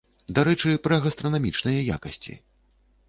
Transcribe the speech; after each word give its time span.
Дарэчы, 0.37 0.71
пра 0.87 0.97
гастранамічныя 1.03 1.87
якасці. 1.97 2.33